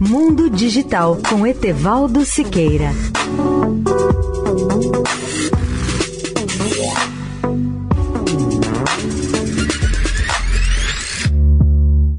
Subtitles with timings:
[0.00, 2.92] Mundo Digital com Etevaldo Siqueira.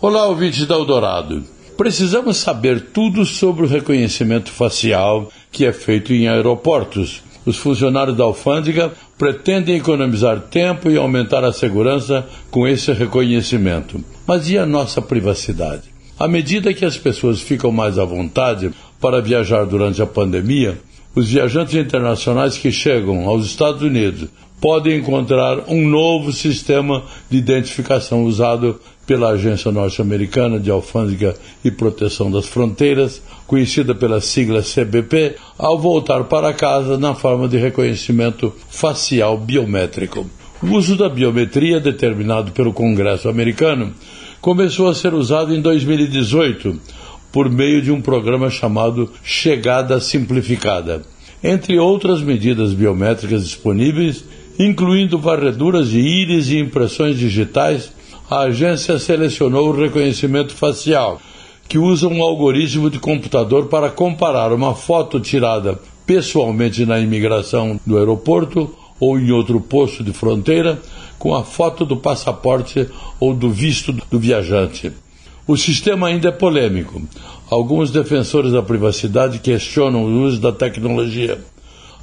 [0.00, 1.44] Olá, ouvintes da Eldorado.
[1.76, 7.22] Precisamos saber tudo sobre o reconhecimento facial que é feito em aeroportos.
[7.44, 14.02] Os funcionários da alfândega pretendem economizar tempo e aumentar a segurança com esse reconhecimento.
[14.26, 15.95] Mas e a nossa privacidade?
[16.18, 18.70] À medida que as pessoas ficam mais à vontade
[19.00, 20.78] para viajar durante a pandemia,
[21.14, 28.24] os viajantes internacionais que chegam aos Estados Unidos podem encontrar um novo sistema de identificação
[28.24, 35.78] usado pela Agência Norte-Americana de Alfândega e Proteção das Fronteiras, conhecida pela sigla CBP, ao
[35.78, 40.26] voltar para casa na forma de reconhecimento facial biométrico.
[40.62, 43.92] O uso da biometria, determinado pelo Congresso americano,
[44.40, 46.80] começou a ser usado em 2018
[47.32, 51.02] por meio de um programa chamado Chegada Simplificada.
[51.42, 54.24] Entre outras medidas biométricas disponíveis,
[54.58, 57.92] incluindo varreduras de íris e impressões digitais,
[58.30, 61.20] a agência selecionou o reconhecimento facial,
[61.68, 67.98] que usa um algoritmo de computador para comparar uma foto tirada pessoalmente na imigração do
[67.98, 70.80] aeroporto ou em outro posto de fronteira
[71.18, 74.92] com a foto do passaporte ou do visto do viajante.
[75.46, 77.00] O sistema ainda é polêmico.
[77.48, 81.40] Alguns defensores da privacidade questionam o uso da tecnologia.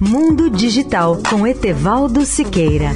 [0.00, 2.92] Mundo Digital com Etevaldo Siqueira.